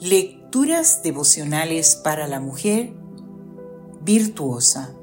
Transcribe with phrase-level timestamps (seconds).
[0.00, 2.94] Lecturas devocionales para la mujer
[4.00, 4.94] virtuosa.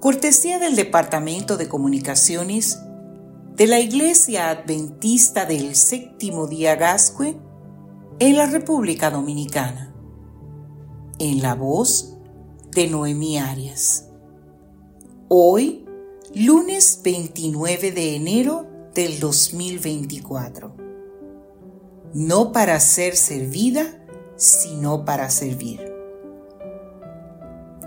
[0.00, 2.80] Cortesía del Departamento de Comunicaciones
[3.54, 7.36] de la Iglesia Adventista del Séptimo Día Gascue
[8.18, 9.94] en la República Dominicana.
[11.20, 12.16] En la voz
[12.72, 14.08] de Noemí Arias.
[15.28, 15.86] Hoy,
[16.34, 20.87] lunes 29 de enero del 2024.
[22.14, 23.84] No para ser servida,
[24.36, 25.92] sino para servir.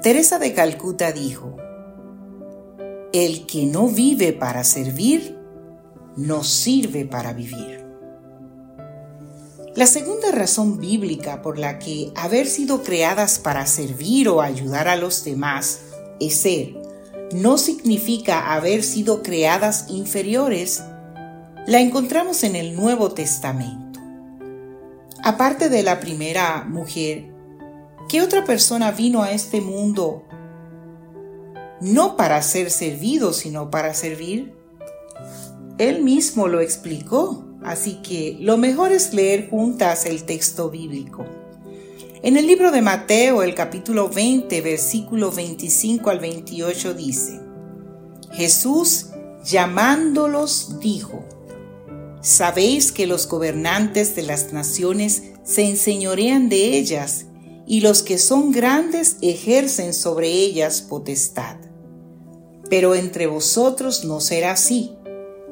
[0.03, 1.57] Teresa de Calcuta dijo,
[3.13, 5.37] El que no vive para servir,
[6.15, 7.85] no sirve para vivir.
[9.75, 14.97] La segunda razón bíblica por la que haber sido creadas para servir o ayudar a
[14.97, 15.79] los demás
[16.19, 16.75] es ser,
[17.33, 20.83] no significa haber sido creadas inferiores,
[21.65, 23.80] la encontramos en el Nuevo Testamento.
[25.23, 27.31] Aparte de la primera mujer,
[28.09, 30.23] ¿qué otra persona vino a este mundo
[31.79, 34.55] no para ser servido, sino para servir?
[35.77, 41.23] Él mismo lo explicó, así que lo mejor es leer juntas el texto bíblico.
[42.23, 47.39] En el libro de Mateo, el capítulo 20, versículo 25 al 28 dice,
[48.31, 49.09] Jesús
[49.43, 51.20] llamándolos dijo,
[52.21, 57.25] Sabéis que los gobernantes de las naciones se enseñorean de ellas,
[57.65, 61.57] y los que son grandes ejercen sobre ellas potestad.
[62.69, 64.95] Pero entre vosotros no será así,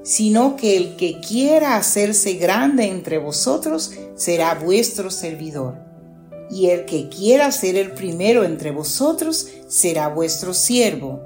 [0.04, 5.78] sino que el que quiera hacerse grande entre vosotros será vuestro servidor,
[6.52, 11.22] y el que quiera ser el primero entre vosotros será vuestro siervo,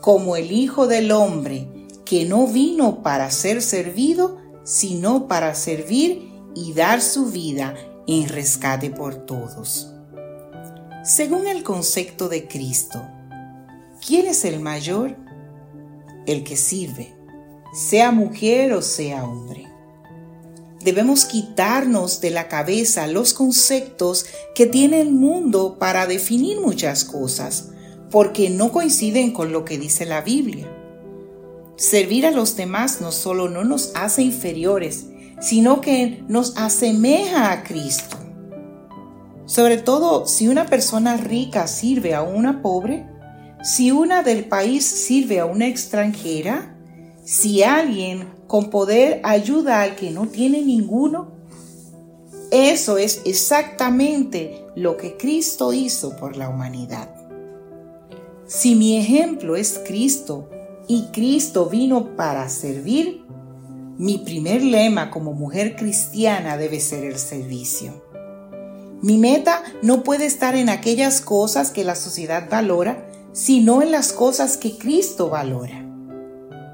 [0.00, 1.68] como el Hijo del Hombre,
[2.04, 7.74] que no vino para ser servido, sino para servir y dar su vida
[8.06, 9.92] en rescate por todos.
[11.04, 13.02] Según el concepto de Cristo,
[14.06, 15.16] ¿quién es el mayor?
[16.26, 17.16] El que sirve,
[17.72, 19.68] sea mujer o sea hombre.
[20.84, 27.70] Debemos quitarnos de la cabeza los conceptos que tiene el mundo para definir muchas cosas,
[28.10, 30.81] porque no coinciden con lo que dice la Biblia.
[31.82, 35.08] Servir a los demás no solo no nos hace inferiores,
[35.40, 38.18] sino que nos asemeja a Cristo.
[39.46, 43.04] Sobre todo si una persona rica sirve a una pobre,
[43.64, 46.78] si una del país sirve a una extranjera,
[47.24, 51.32] si alguien con poder ayuda al que no tiene ninguno,
[52.52, 57.12] eso es exactamente lo que Cristo hizo por la humanidad.
[58.46, 60.48] Si mi ejemplo es Cristo
[60.92, 63.24] y Cristo vino para servir,
[63.96, 68.04] mi primer lema como mujer cristiana debe ser el servicio.
[69.00, 74.12] Mi meta no puede estar en aquellas cosas que la sociedad valora, sino en las
[74.12, 75.82] cosas que Cristo valora.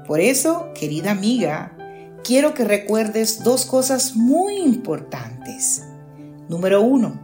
[0.05, 1.77] Por eso, querida amiga,
[2.21, 5.81] quiero que recuerdes dos cosas muy importantes.
[6.49, 7.21] Número uno,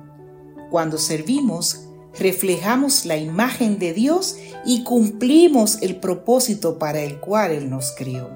[0.71, 1.84] cuando servimos,
[2.19, 8.29] reflejamos la imagen de Dios y cumplimos el propósito para el cual Él nos creó.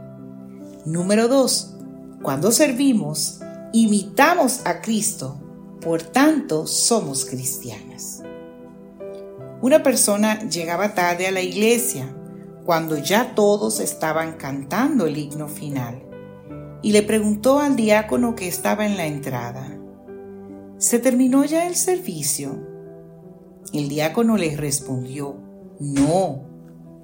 [0.85, 1.75] Número 2.
[2.21, 3.39] Cuando servimos,
[3.73, 5.39] imitamos a Cristo,
[5.81, 8.23] por tanto somos cristianas.
[9.61, 12.15] Una persona llegaba tarde a la iglesia
[12.65, 16.03] cuando ya todos estaban cantando el himno final
[16.81, 19.77] y le preguntó al diácono que estaba en la entrada,
[20.77, 22.68] ¿se terminó ya el servicio?
[23.73, 25.35] El diácono le respondió,
[25.79, 26.43] no,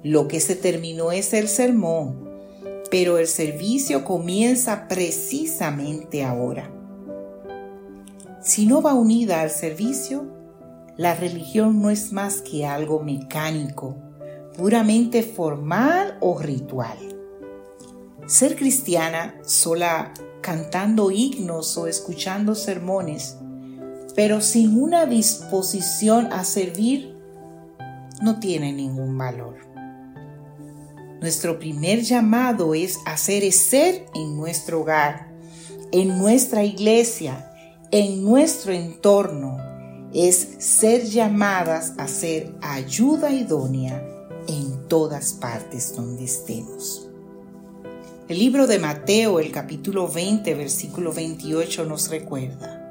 [0.02, 2.28] lo que se terminó es el sermón,
[2.90, 6.72] pero el servicio comienza precisamente ahora.
[8.42, 10.26] Si no va unida al servicio,
[10.96, 13.96] la religión no es más que algo mecánico,
[14.56, 16.98] puramente formal o ritual.
[18.26, 23.36] Ser cristiana sola cantando himnos o escuchando sermones
[24.16, 27.14] pero sin una disposición a servir,
[28.22, 29.58] no tiene ningún valor.
[31.20, 35.28] Nuestro primer llamado es hacer ser en nuestro hogar,
[35.92, 37.52] en nuestra iglesia,
[37.90, 39.58] en nuestro entorno.
[40.14, 44.02] Es ser llamadas a ser ayuda idónea
[44.48, 47.06] en todas partes donde estemos.
[48.28, 52.85] El libro de Mateo, el capítulo 20, versículo 28 nos recuerda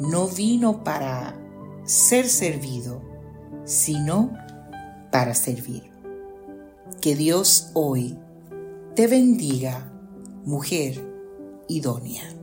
[0.00, 1.36] no vino para
[1.84, 3.02] ser servido,
[3.64, 4.32] sino
[5.12, 5.90] para servir.
[7.00, 8.18] Que Dios hoy
[8.94, 9.92] te bendiga,
[10.44, 11.06] mujer
[11.68, 12.39] idónea.